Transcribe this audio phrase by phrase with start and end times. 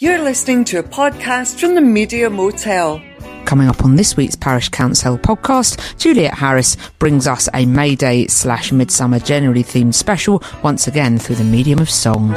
[0.00, 3.00] You're listening to a podcast from the Media Motel.
[3.44, 8.26] Coming up on this week's Parish Counsel podcast, Juliet Harris brings us a May Day
[8.26, 12.32] slash Midsummer generally themed special, once again through the medium of song.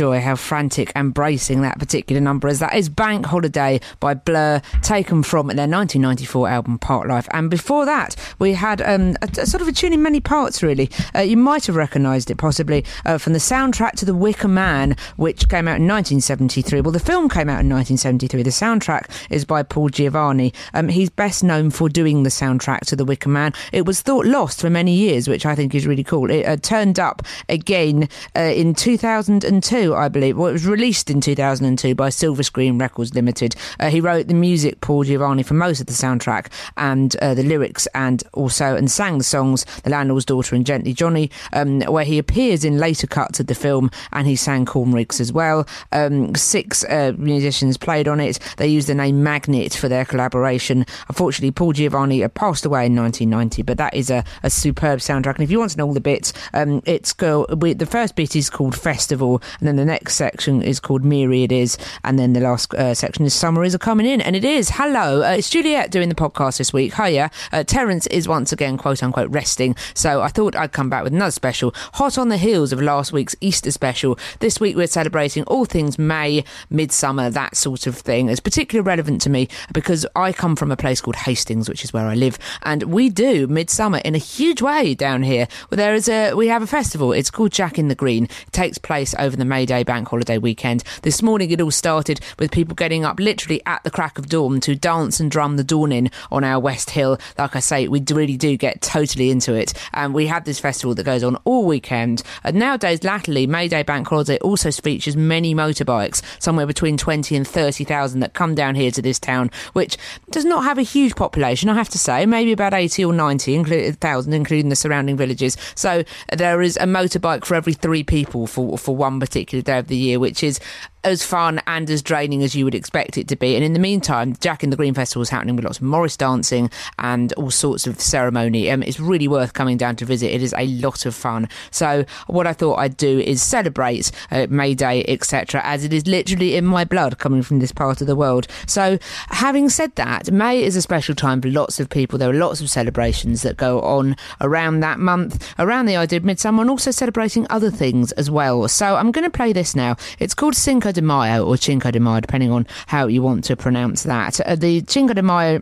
[0.00, 2.58] Enjoy how frantic and bracing that particular number is.
[2.58, 7.28] That is Bank Holiday by Blur, taken from their 1994 album Parklife.
[7.32, 10.62] And before that, we had um, a, a sort of a tune in many parts,
[10.62, 10.88] really.
[11.14, 14.96] Uh, you might have recognised it possibly uh, from the soundtrack to The Wicker Man,
[15.16, 16.80] which came out in 1973.
[16.80, 18.42] Well, the film came out in 1973.
[18.42, 20.54] The soundtrack is by Paul Giovanni.
[20.72, 23.52] Um, he's best known for doing the soundtrack to The Wicker Man.
[23.70, 26.30] It was thought lost for many years, which I think is really cool.
[26.30, 27.20] It uh, turned up
[27.50, 30.36] again uh, in 2002, I believe.
[30.36, 33.54] Well, it was released in 2002 by Silver Screen Records Limited.
[33.78, 36.46] Uh, he wrote the music, Paul Giovanni, for most of the soundtrack
[36.76, 40.92] and uh, the lyrics, and also and sang the songs "The Landlord's Daughter" and "Gently
[40.92, 44.92] Johnny," um, where he appears in later cuts of the film, and he sang "Corn
[44.92, 45.66] Rigs" as well.
[45.92, 48.38] Um, six uh, musicians played on it.
[48.56, 50.86] They used the name Magnet for their collaboration.
[51.08, 55.34] Unfortunately, Paul Giovanni passed away in 1990, but that is a, a superb soundtrack.
[55.34, 57.46] And if you want to know all the bits, um, it's go.
[57.56, 61.44] We, the first bit is called Festival, and then the next section is called Mirie
[61.44, 64.36] It Is, and then the last uh, section is Summer Is a Coming In, and
[64.36, 64.70] it is.
[64.70, 66.94] Hello, uh, it's Juliet doing the podcast this week.
[66.94, 67.30] Hiya.
[67.52, 71.12] Uh, Terence is once again, quote unquote, resting, so I thought I'd come back with
[71.12, 74.18] another special, hot on the heels of last week's Easter special.
[74.40, 78.28] This week we're celebrating all things May, midsummer, that sort of thing.
[78.28, 81.92] It's particularly relevant to me because I come from a place called Hastings, which is
[81.92, 85.48] where I live, and we do midsummer in a huge way down here.
[85.70, 87.12] Well, there is a we have a festival.
[87.12, 88.24] It's called Jack in the Green.
[88.24, 90.82] It takes place over the May Day bank holiday weekend.
[91.02, 94.60] This morning it all started with people getting up literally at the crack of dawn
[94.60, 97.18] to dance and drum the dawn in on our West Hill.
[97.38, 100.94] Like I say, we really do get totally into it, and we have this festival
[100.94, 102.22] that goes on all weekend.
[102.44, 107.46] And nowadays, latterly, May Day bank holiday also features many motorbikes, somewhere between twenty and
[107.46, 109.96] thirty thousand that come down here to this town, which
[110.30, 113.60] does not have a huge population, I have to say, maybe about eighty or ninety
[113.92, 115.56] thousand, including the surrounding villages.
[115.74, 119.88] So there is a motorbike for every three people for for one particular day of
[119.88, 120.60] the year, which is
[121.04, 123.54] as fun and as draining as you would expect it to be.
[123.54, 126.16] And in the meantime, Jack in the Green Festival is happening with lots of Morris
[126.16, 128.70] dancing and all sorts of ceremony.
[128.70, 130.32] Um, it's really worth coming down to visit.
[130.32, 131.48] It is a lot of fun.
[131.70, 136.06] So what I thought I'd do is celebrate uh, May Day, etc., as it is
[136.06, 138.46] literally in my blood coming from this part of the world.
[138.66, 142.18] So having said that, May is a special time for lots of people.
[142.18, 146.24] There are lots of celebrations that go on around that month, around the idea of
[146.24, 148.68] midsummer, and also celebrating other things as well.
[148.68, 149.96] So I'm going to play this now.
[150.18, 153.56] It's called Cinco de Mayo or Cinco de Mayo, depending on how you want to
[153.56, 154.40] pronounce that.
[154.40, 155.60] Uh, the Cinco de Mayo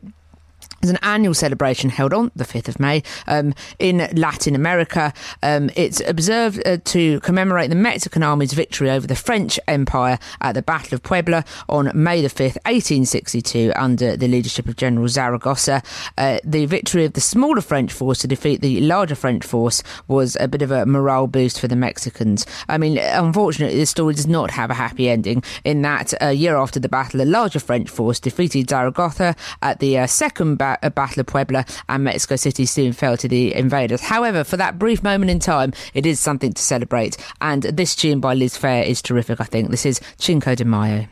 [0.82, 5.12] is an annual celebration held on the 5th of May um, in Latin America.
[5.42, 10.54] Um, it's observed uh, to commemorate the Mexican army's victory over the French Empire at
[10.54, 15.82] the Battle of Puebla on May the 5th, 1862, under the leadership of General Zaragoza.
[16.16, 20.37] Uh, the victory of the smaller French force to defeat the larger French force was
[20.40, 22.47] a bit of a morale boost for the Mexicans.
[22.68, 26.56] I mean, unfortunately, this story does not have a happy ending in that a year
[26.56, 30.91] after the battle, a larger French force defeated Zaragoza at the uh, second battle ba-
[30.91, 34.01] Battle of Puebla, and Mexico City soon fell to the invaders.
[34.01, 37.17] However, for that brief moment in time, it is something to celebrate.
[37.41, 39.71] And this tune by Liz Phair is terrific, I think.
[39.71, 41.07] This is Cinco de Mayo.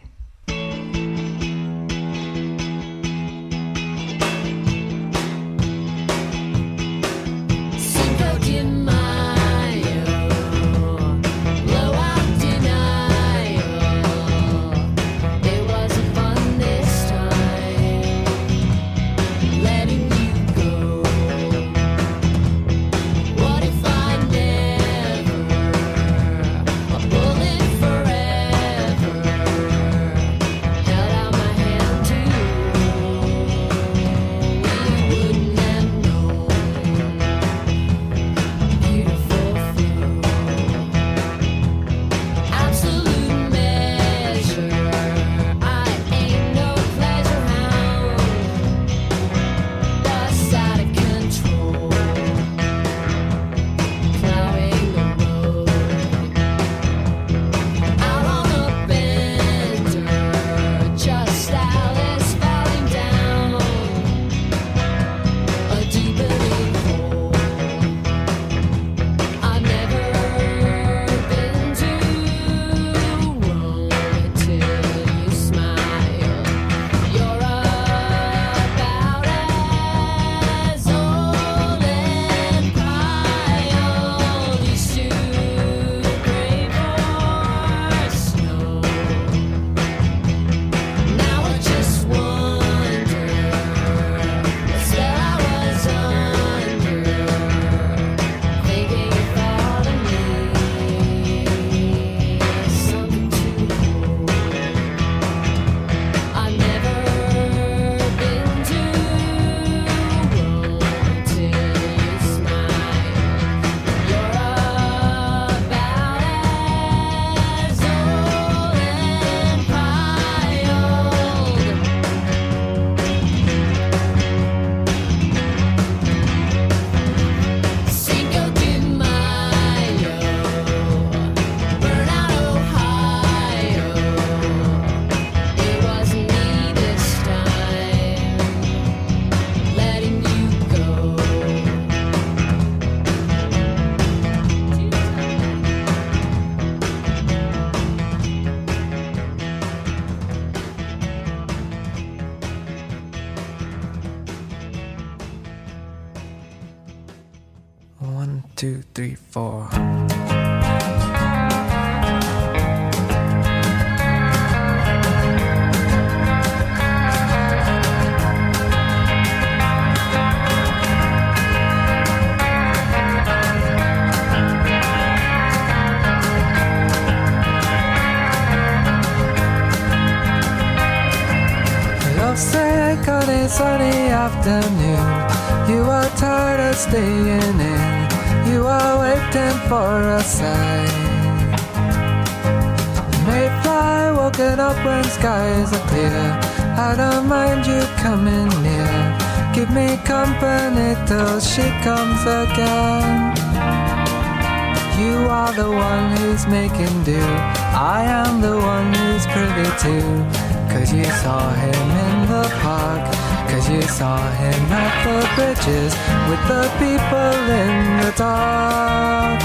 [211.27, 213.03] Saw him in the park.
[213.51, 215.93] Cause you saw him at the bridges
[216.29, 219.41] with the people in the dark.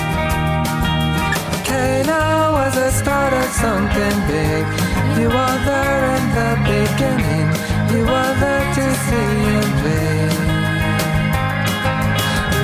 [1.70, 2.22] Cana
[2.58, 4.64] was the start of something big.
[5.18, 7.48] You were there in the beginning.
[7.94, 10.22] You were there to see him play.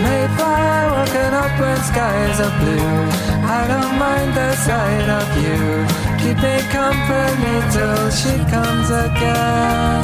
[0.05, 2.99] Mayfly woken up when skies are blue.
[3.59, 6.06] I don't mind the sight of you.
[6.27, 10.03] Keep me company till she comes again.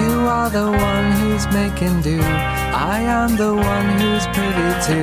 [0.00, 2.18] You are the one who's making do.
[2.18, 4.98] I am the one who's privy to.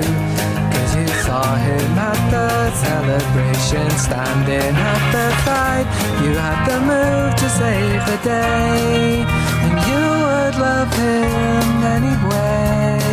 [0.74, 2.50] Cause you saw him at the
[2.84, 5.88] celebration, standing at the side.
[6.22, 9.24] You had the move to save the day.
[9.66, 13.05] And you would love him anyway.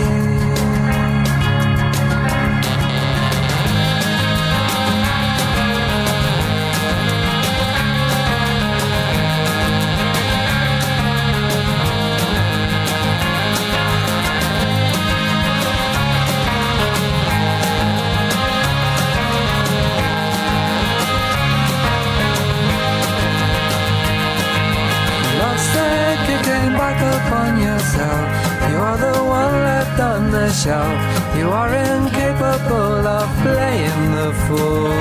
[30.52, 30.98] Shelf.
[31.36, 34.92] You are incapable of playing the fool.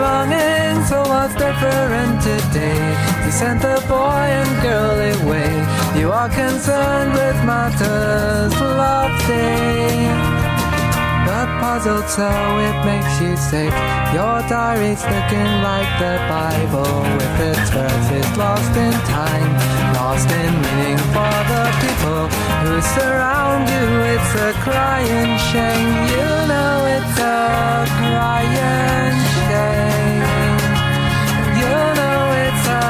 [0.00, 2.82] Longing for what's different today.
[3.24, 5.52] You sent the boy and girl away.
[6.00, 8.60] You are concerned with matters.
[11.30, 12.28] But puzzled so
[12.68, 13.72] it makes you sick.
[14.12, 19.52] Your diary's looking like the Bible with its verses lost in time,
[19.94, 20.99] lost in meaning
[22.00, 22.28] people
[22.64, 23.86] who surround you.
[24.12, 30.22] It's a crying shame, you know it's a crying shame.
[31.60, 32.82] You know it's a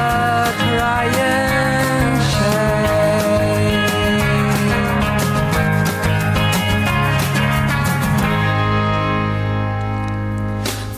[0.63, 3.81] crying shame.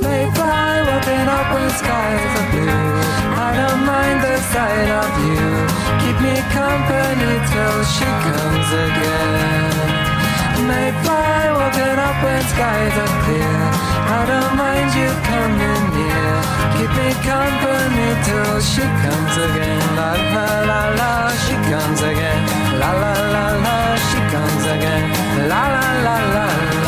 [0.05, 2.89] Mayfly woken up when skies of blue.
[3.45, 5.32] I don't mind the sight of you.
[6.41, 9.73] Company till she comes again.
[10.65, 13.57] Mayfly woken up when skies are clear.
[14.17, 16.33] I don't mind you coming near.
[16.73, 19.81] Keep me company till she comes again.
[19.95, 21.11] La la la la,
[21.43, 22.41] she comes again.
[22.81, 25.05] La la la la, she comes again.
[25.49, 26.82] La la la la la.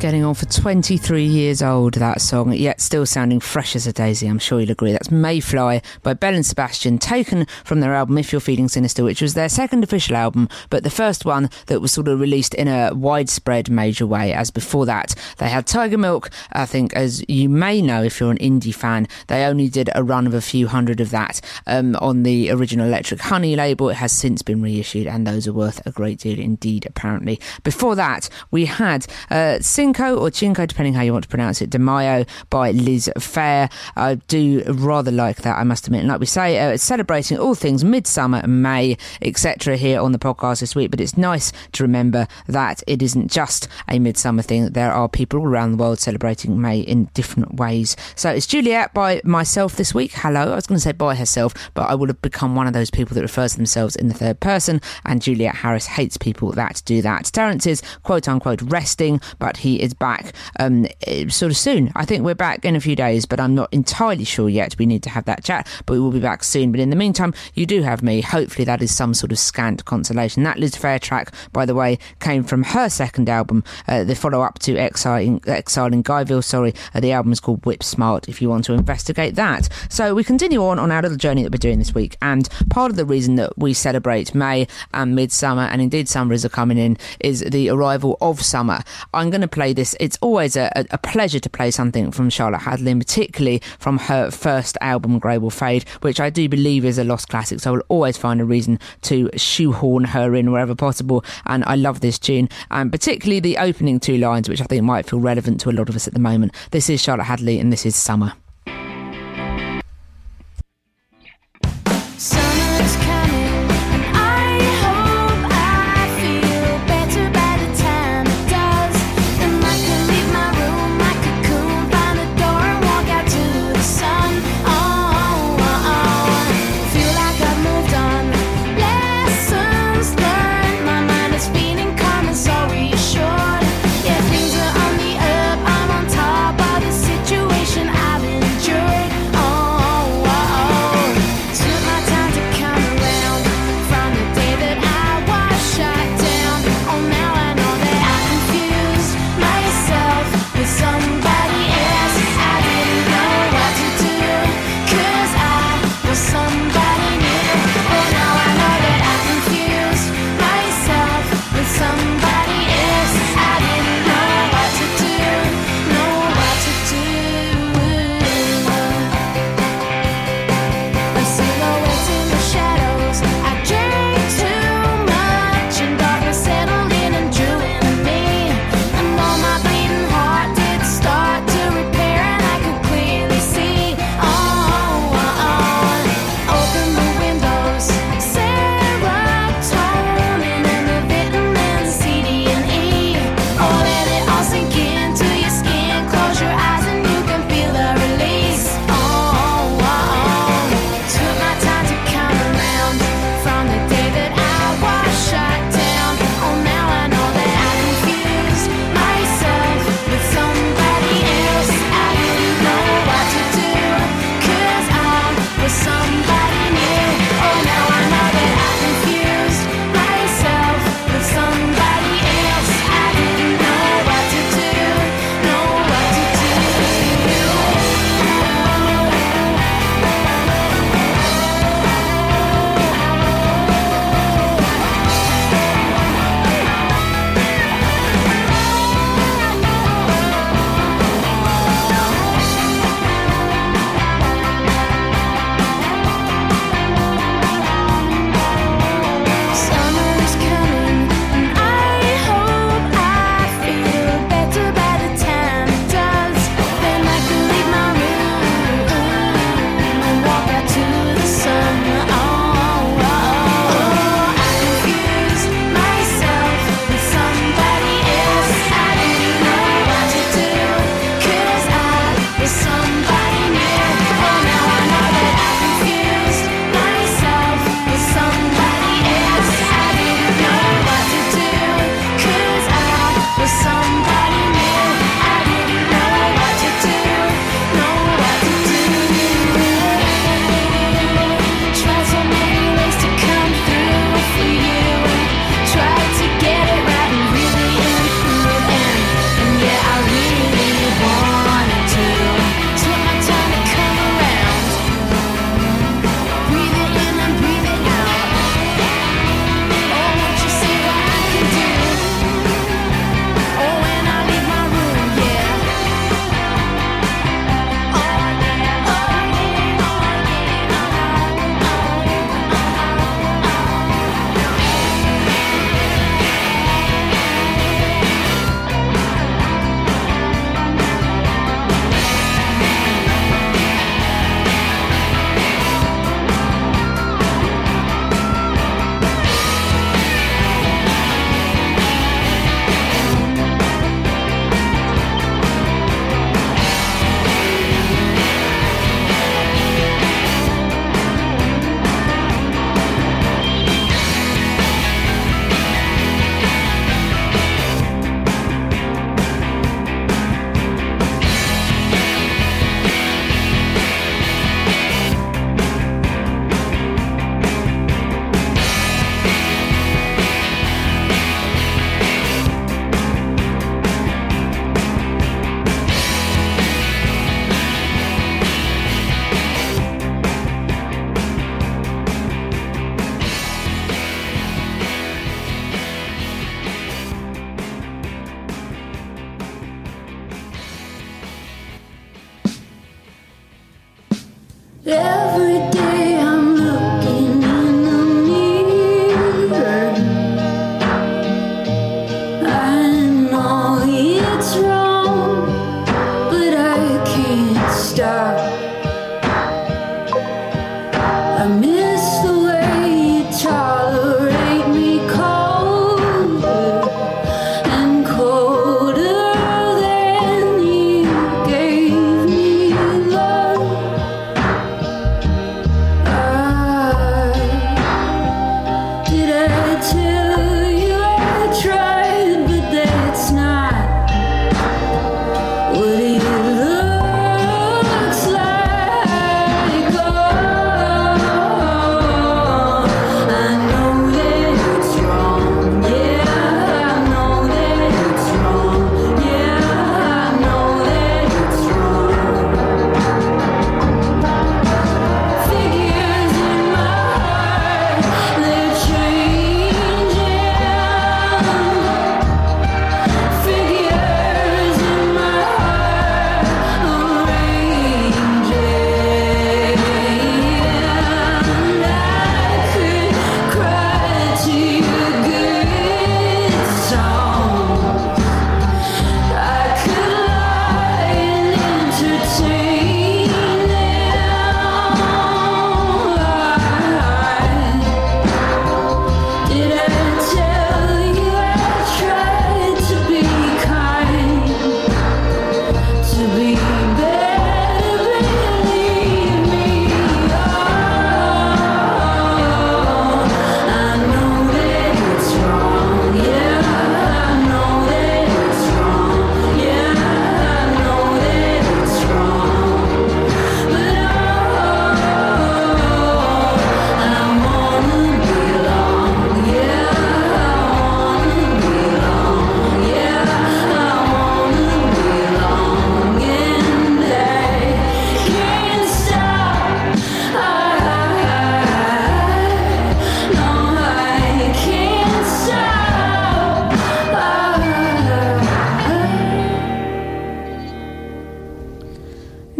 [0.00, 4.28] Getting on for 23 years old, that song, yet still sounding fresh as a daisy,
[4.28, 4.92] I'm sure you'll agree.
[4.92, 9.20] That's Mayfly by Belle and Sebastian, taken from their album If You're Feeling Sinister, which
[9.20, 12.66] was their second official album, but the first one that was sort of released in
[12.66, 15.14] a widespread major way, as before that.
[15.36, 19.44] They had Tigermilk, I think, as you may know if you're an indie fan, they
[19.44, 23.20] only did a run of a few hundred of that um, on the original Electric
[23.20, 23.90] Honey label.
[23.90, 27.38] It has since been reissued, and those are worth a great deal indeed, apparently.
[27.64, 29.58] Before that, we had uh,
[29.90, 33.68] Cinco or Cinco, depending how you want to pronounce it, De Mayo by Liz Phair.
[33.96, 36.02] I do rather like that, I must admit.
[36.02, 39.76] And like we say, uh, it's celebrating all things midsummer, May, etc.
[39.76, 40.92] here on the podcast this week.
[40.92, 44.70] But it's nice to remember that it isn't just a midsummer thing.
[44.70, 47.96] There are people all around the world celebrating May in different ways.
[48.14, 50.12] So it's Juliet by myself this week.
[50.14, 50.52] Hello.
[50.52, 52.92] I was going to say by herself, but I would have become one of those
[52.92, 54.80] people that refers to themselves in the third person.
[55.04, 57.24] And Juliet Harris hates people that do that.
[57.24, 61.90] Terence is quote unquote resting, but he Is back um, eh, sort of soon.
[61.94, 64.76] I think we're back in a few days, but I'm not entirely sure yet.
[64.78, 66.70] We need to have that chat, but we will be back soon.
[66.70, 68.20] But in the meantime, you do have me.
[68.20, 70.42] Hopefully, that is some sort of scant consolation.
[70.42, 74.42] That Liz Phair track, by the way, came from her second album, uh, the follow
[74.42, 76.44] up to Exile in, Exile in Guyville.
[76.44, 78.28] Sorry, uh, the album is called Whip Smart.
[78.28, 81.52] If you want to investigate that, so we continue on on our little journey that
[81.52, 85.62] we're doing this week, and part of the reason that we celebrate May and Midsummer,
[85.62, 88.82] and indeed summers are coming in, is the arrival of summer.
[89.14, 89.96] I'm going to play this.
[90.00, 94.30] It's always a, a, a pleasure to play something from Charlotte Hatherley, particularly from her
[94.30, 97.60] first album, Grey Will Fade, which I do believe is a lost classic.
[97.60, 101.24] So I will always find a reason to shoehorn her in wherever possible.
[101.46, 105.08] And I love this tune, and particularly the opening two lines, which I think might
[105.08, 106.54] feel relevant to a lot of us at the moment.
[106.70, 108.32] This is Charlotte Hatherley, and this is Summer.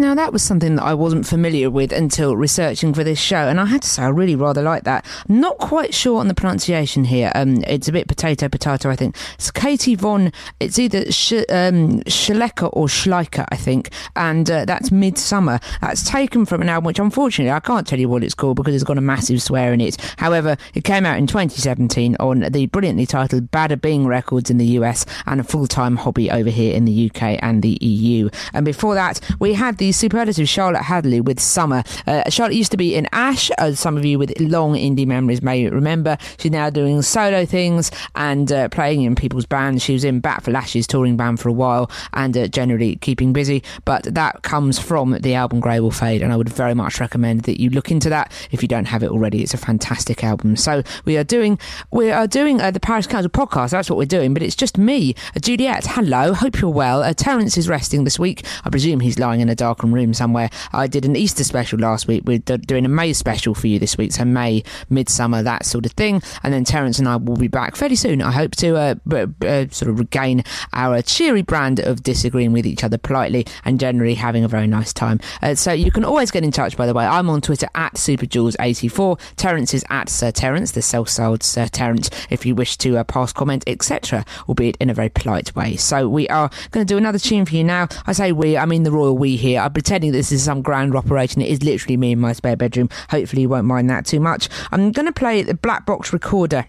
[0.00, 3.60] Now, that was something that I wasn't familiar with until researching for this show, and
[3.60, 5.04] I had to say I really rather like that.
[5.28, 7.30] Not quite sure on the pronunciation here.
[7.34, 9.14] Um, it's a bit potato potato, I think.
[9.34, 10.32] It's Katie Von.
[10.58, 15.60] It's either Sh- um, Schlecker or Schleicher, I think, and uh, that's Midsummer.
[15.82, 18.74] That's taken from an album which, unfortunately, I can't tell you what it's called because
[18.74, 19.98] it's got a massive swear in it.
[20.16, 24.66] However, it came out in 2017 on the brilliantly titled Bada Bing Records in the
[24.78, 28.30] US and a full time hobby over here in the UK and the EU.
[28.54, 31.82] And before that, we had the superlative Charlotte Hatherley with Summer.
[32.06, 35.42] Uh, Charlotte used to be in Ash, as some of you with long indie memories
[35.42, 36.16] may remember.
[36.38, 39.82] She's now doing solo things and uh, playing in people's bands.
[39.82, 43.32] She was in Bat for Lashes touring band for a while and uh, generally keeping
[43.32, 43.62] busy.
[43.84, 47.42] But that comes from the album Grey Will Fade, and I would very much recommend
[47.42, 49.42] that you look into that if you don't have it already.
[49.42, 50.56] It's a fantastic album.
[50.56, 51.58] So we are doing
[51.90, 53.70] we are doing uh, the Parish Counsel podcast.
[53.70, 55.86] That's what we're doing, but it's just me, uh, Juliet.
[55.86, 57.02] Hello, hope you're well.
[57.02, 58.44] Uh, Terence is resting this week.
[58.64, 60.50] I presume he's lying in a dark room somewhere.
[60.72, 62.22] I did an Easter special last week.
[62.26, 65.92] We're doing a May special for you this week, so May, midsummer, that sort of
[65.92, 66.22] thing.
[66.42, 68.22] And then Terence and I will be back fairly soon.
[68.22, 72.52] I hope to uh, b- b- uh, sort of regain our cheery brand of disagreeing
[72.52, 75.20] with each other politely and generally having a very nice time.
[75.42, 76.76] Uh, so you can always get in touch.
[76.76, 79.20] By the way, I'm on Twitter at SuperJules84.
[79.36, 82.10] Terence is at Sir Terence, the self-styled Sir Terence.
[82.30, 85.76] If you wish to uh, pass comment, etc., albeit in a very polite way.
[85.76, 87.88] So we are going to do another tune for you now.
[88.06, 89.60] I say we, I mean the royal we here.
[89.70, 91.40] I'm pretending this is some grand operation.
[91.42, 92.88] It is literally me in my spare bedroom.
[93.08, 94.48] Hopefully you won't mind that too much.
[94.72, 96.66] I'm going to play the Black Box Recorder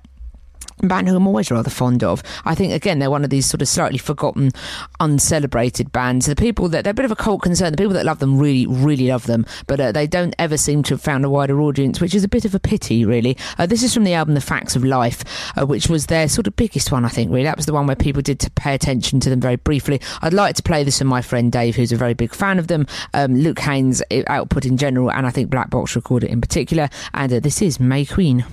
[0.88, 2.24] band who I'm always rather fond of.
[2.46, 4.52] I think again they're one of these sort of slightly forgotten,
[5.00, 6.26] uncelebrated bands.
[6.26, 7.72] The people that they're a bit of a cult concern.
[7.72, 10.84] The people that love them really, really love them, but uh, they don't ever seem
[10.84, 13.38] to have found a wider audience, which is a bit of a pity, really.
[13.58, 15.24] Uh, this is from the album The Facts of Life,
[15.58, 17.32] uh, which was their sort of biggest one, I think.
[17.32, 20.02] Really, that was the one where people did to pay attention to them very briefly.
[20.22, 22.68] I'd like to play this with my friend Dave, who's a very big fan of
[22.68, 22.88] them.
[23.14, 26.90] Um, Luke Haines' output in general, and I think Black Box Recorder in particular.
[27.14, 28.46] And uh, this is May Queen.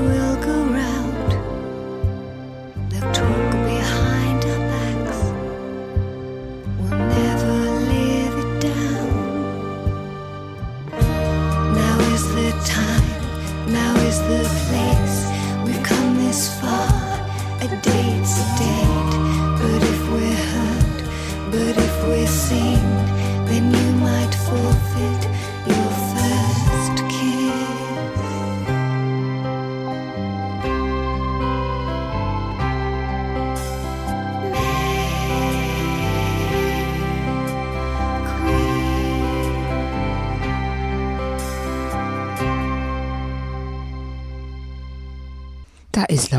[0.00, 0.37] Will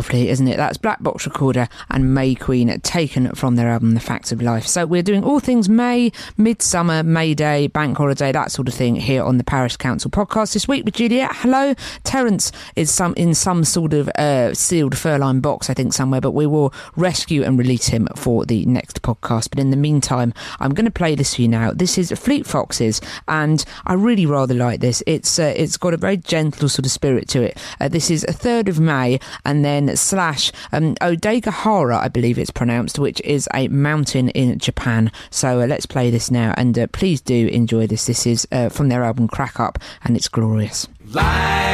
[0.09, 0.57] lovely, isn't it?
[0.57, 4.65] That's Black Box Recorder and May Queen taken from their album The Facts of Life.
[4.65, 8.95] So we're doing all things May, Midsummer, May Day, Bank Holiday, that sort of thing
[8.95, 11.29] here on the Parish Counsel podcast this week with Juliet.
[11.35, 11.75] Hello.
[12.03, 16.31] Terence is some in some sort of uh, sealed furline box, I think, somewhere, but
[16.31, 19.51] we will rescue and release him for the next podcast.
[19.51, 21.71] But in the meantime, I'm going to play this for you now.
[21.71, 25.03] This is Fleet Foxes, and I really rather like this.
[25.05, 27.57] It's uh, it's got a very gentle sort of spirit to it.
[27.79, 32.51] Uh, this is a third of May, and then slash um, Odaigahara, I believe it's
[32.51, 35.11] pronounced, which is a mountain in Japan.
[35.29, 38.05] So uh, let's play this now, and uh, please do enjoy this.
[38.05, 40.87] This is uh, from their album Crack Up, and it's glorious.
[41.05, 41.69] Light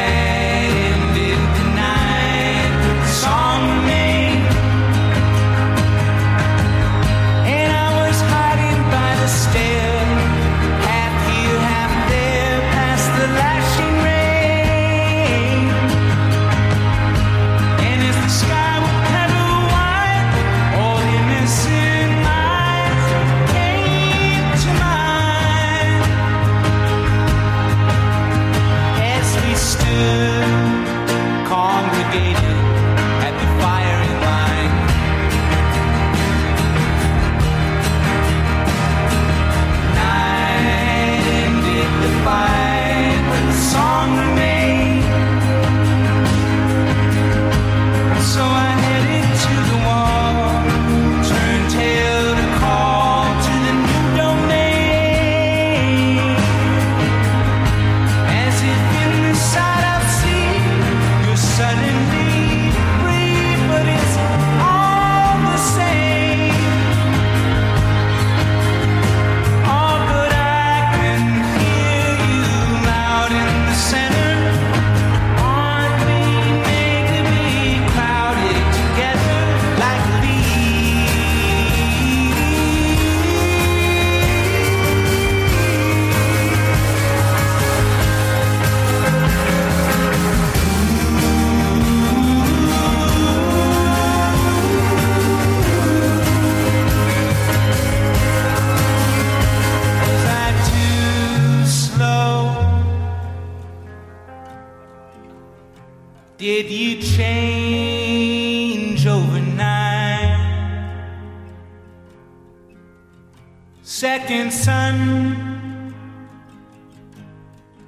[113.96, 115.94] Second son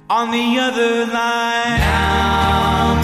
[0.09, 1.79] on the other line.
[1.79, 2.98] Now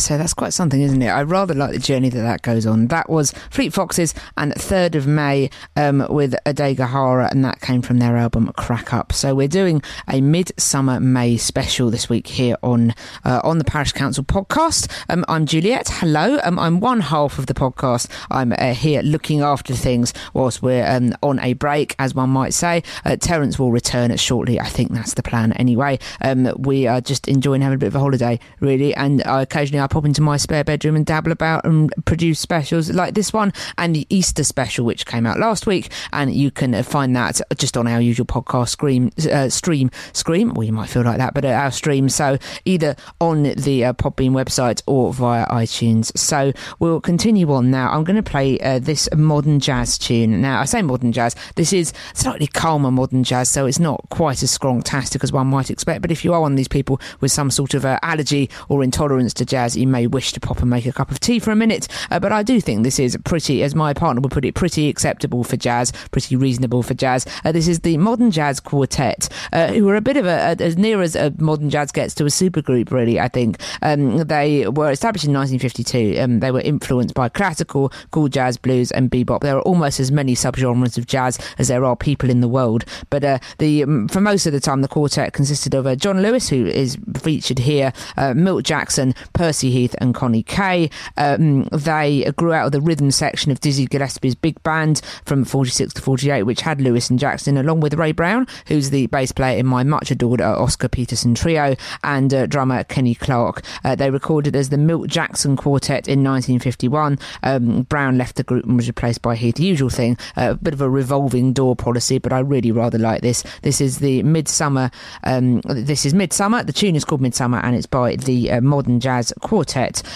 [0.00, 1.08] Say, that's quite something, isn't it?
[1.08, 2.86] I rather like the journey that that goes on.
[2.86, 7.98] That was Fleet Foxes and 3rd of May um, with Adegahara, and that came from
[7.98, 9.12] their album Crack Up.
[9.12, 12.94] So we're doing a midsummer May special this week here on
[13.24, 14.90] uh, on the Parish Counsel podcast.
[15.10, 15.88] Um, I'm Juliet.
[15.90, 16.40] Hello.
[16.44, 18.10] Um, I'm one half of the podcast.
[18.30, 22.54] I'm uh, here looking after things whilst we're um, on a break, as one might
[22.54, 22.82] say.
[23.04, 24.58] Uh, Terence will return shortly.
[24.58, 25.98] I think that's the plan anyway.
[26.22, 29.82] Um, we are just enjoying having a bit of a holiday, really, and I occasionally
[29.82, 33.52] I pop into my spare bedroom and dabble about and produce specials like this one
[33.76, 35.90] and the Easter special, which came out last week.
[36.12, 40.54] And you can uh, find that just on our usual podcast scream, uh, stream, scream.
[40.54, 42.08] Well, you might feel like that, but our stream.
[42.08, 46.16] So either on the uh, Podbean website or via iTunes.
[46.16, 47.90] So we'll continue on now.
[47.90, 50.40] I'm going to play uh, this modern jazz tune.
[50.40, 54.42] Now, I say modern jazz, this is slightly calmer modern jazz, so it's not quite
[54.42, 56.02] as strong-tastic as one might expect.
[56.02, 58.84] But if you are one of these people with some sort of uh, allergy or
[58.84, 61.50] intolerance to jazz, you may wish to pop and make a cup of tea for
[61.50, 61.88] a minute.
[62.10, 64.88] Uh, but I do think this is pretty, as my partner would put it, pretty
[64.88, 67.26] acceptable for jazz, pretty reasonable for jazz.
[67.44, 70.62] Uh, this is the Modern Jazz Quartet, uh, who are a bit of a, a
[70.62, 73.18] as near as a modern jazz gets to a supergroup, really.
[73.18, 76.20] I think um, they were established in 1952.
[76.20, 79.40] Um, they were influenced by classical, cool jazz, blues, and bebop.
[79.40, 82.84] There are almost as many subgenres of jazz as there are people in the world.
[83.10, 86.22] But uh, the um, for most of the time, the quartet consisted of uh, John
[86.22, 90.88] Lewis, who is featured here, uh, Milt Jackson, Percy Heath, and Connie Kay.
[91.16, 95.94] Um, they grew out of the rhythm section of Dizzy Gillespie's big band from 46
[95.94, 99.58] to 48, which had Lewis and Jackson, along with Ray Brown, who's the bass player
[99.58, 103.62] in my much adored uh, Oscar Peterson trio, and uh, drummer Kenny Clarke.
[103.84, 107.18] Uh, they recorded as the Milt Jackson Quartet in 1951.
[107.42, 109.58] Um, Brown left the group and was replaced by Heath.
[109.58, 113.42] Usual thing, a bit of a revolving door policy, but I really rather like this.
[113.62, 114.90] This is the Midsummer.
[115.24, 116.62] Um, this is Midsummer.
[116.62, 119.49] The tune is called Midsummer, and it's by the uh, Modern Jazz Quartet,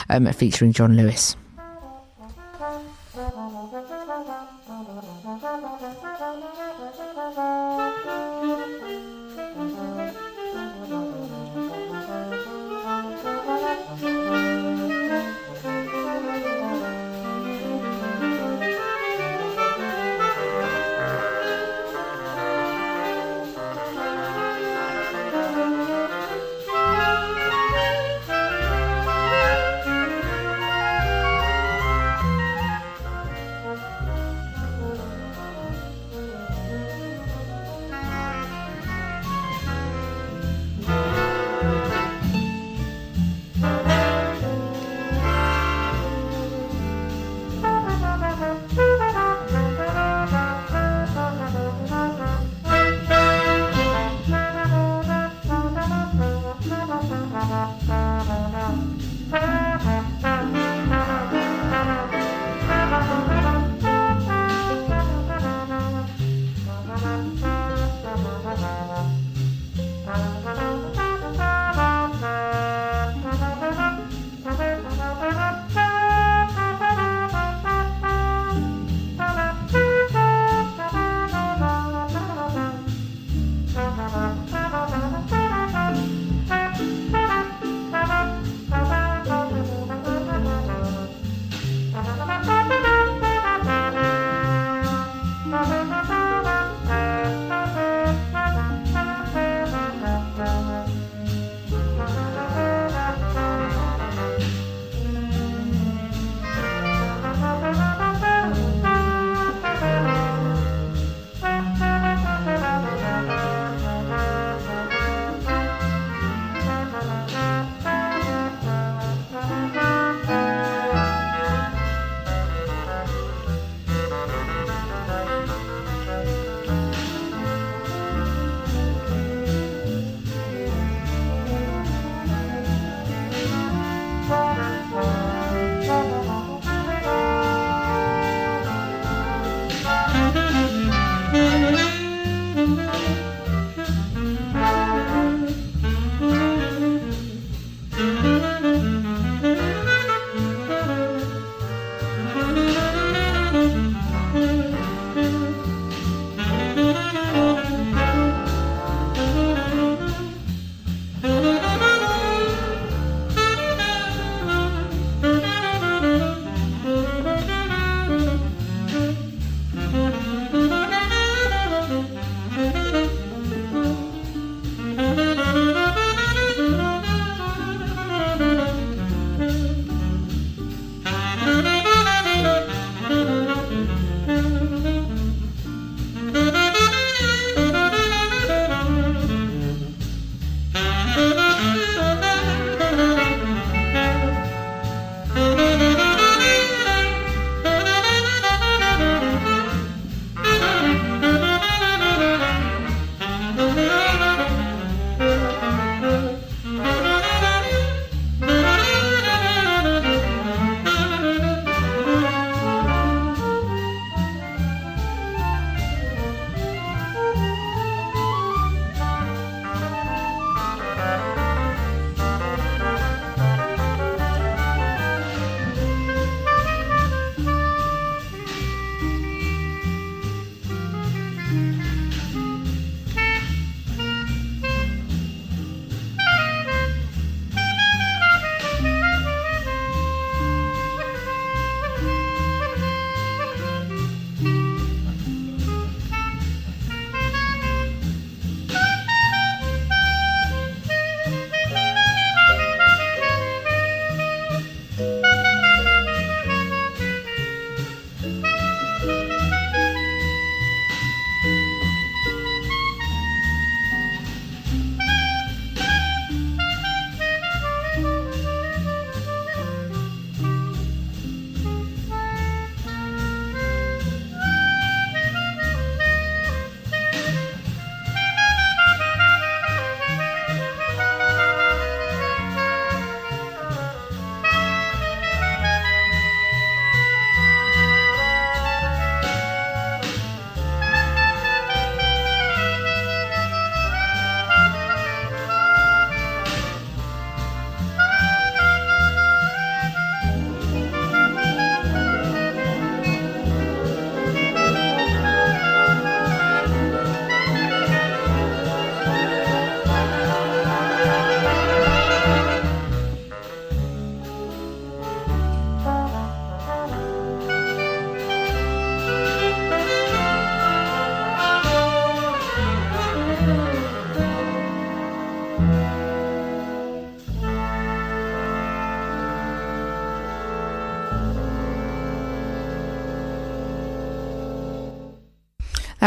[0.08, 1.36] um, featuring John Lewis.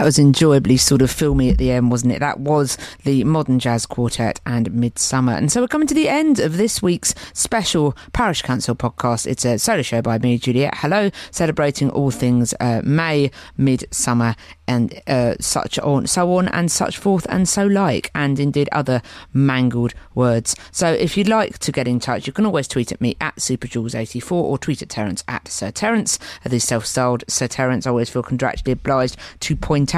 [0.08, 2.20] Was enjoyably sort of filmy at the end, wasn't it?
[2.20, 5.34] That was the Modern Jazz Quartet and Midsummer.
[5.34, 9.28] And so we're coming to the end of this week's special Parish Counsel podcast.
[9.28, 10.76] It's a solo show by me, Juliet.
[10.78, 16.98] Hello, celebrating all things uh, May, Midsummer, and uh, such on, so on and such
[16.98, 19.02] forth, and so like, and indeed other
[19.34, 20.56] mangled words.
[20.72, 23.36] So if you'd like to get in touch, you can always tweet at me at
[23.38, 27.86] SuperJules84 or tweet at Terence at Sir Terence, the self-styled Sir Terence.
[27.86, 29.97] I always feel contractually obliged to point out.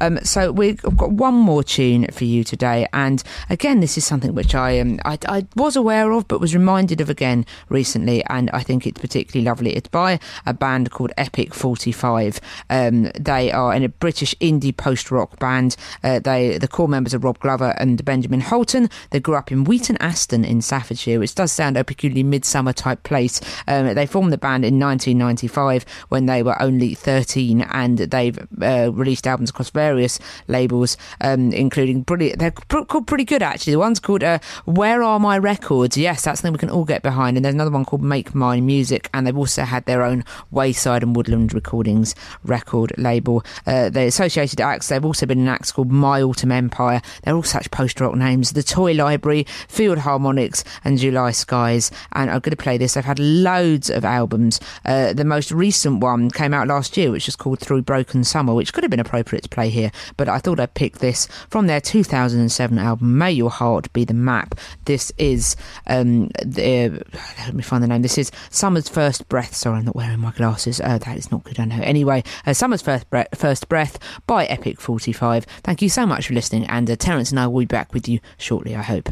[0.00, 4.34] Um, so we've got one more tune for you today, and again, this is something
[4.34, 8.50] which I um, I, I was aware of, but was reminded of again recently, and
[8.50, 9.74] I think it's particularly lovely.
[9.76, 12.40] It's by a band called Epic45.
[12.70, 15.76] Um, they are in a British indie post rock band.
[16.02, 18.90] Uh, they the core members are Rob Glover and Benjamin Holton.
[19.10, 23.04] They grew up in Wheaton Aston in Staffordshire, which does sound a peculiarly midsummer type
[23.04, 23.40] place.
[23.68, 28.90] Um, they formed the band in 1995 when they were only 13, and they've uh,
[28.92, 30.18] released albums across various
[30.48, 32.38] labels, um, including brilliant.
[32.38, 33.72] They're called pretty good actually.
[33.72, 37.02] The one's called uh, "Where Are My Records." Yes, that's something we can all get
[37.02, 37.36] behind.
[37.36, 41.02] And there's another one called "Make My Music," and they've also had their own Wayside
[41.02, 42.14] and Woodland Recordings
[42.44, 43.44] record label.
[43.66, 44.88] Uh, the associated acts.
[44.88, 47.02] They've also been in acts called My Autumn Empire.
[47.22, 48.52] They're all such post rock names.
[48.52, 51.90] The Toy Library, Field Harmonics, and July Skies.
[52.12, 52.94] And I'm going to play this.
[52.94, 54.60] They've had loads of albums.
[54.84, 58.54] Uh, the most recent one came out last year, which is called Through Broken Summer,
[58.54, 61.66] which could have been appropriate to play here, but I thought I'd pick this from
[61.66, 64.54] their 2007 album, May Your Heart Be the Map.
[64.84, 65.56] This is,
[65.86, 67.02] um, the,
[67.38, 68.02] let me find the name.
[68.02, 69.54] This is Summer's First Breath.
[69.54, 70.80] Sorry, I'm not wearing my glasses.
[70.80, 71.80] Uh, that is not good, I know.
[71.82, 75.44] Anyway, uh, Summer's First, Bre- First Breath by Epic45.
[75.62, 78.08] Thank you so much for listening, and uh, Terence and I will be back with
[78.08, 79.10] you shortly, I hope.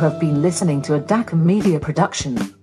[0.00, 2.59] Have been listening to a DACA Media production.